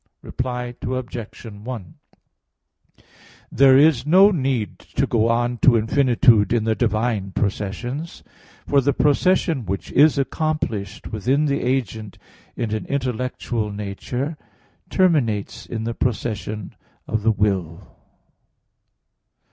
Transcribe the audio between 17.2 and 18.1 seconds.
the will.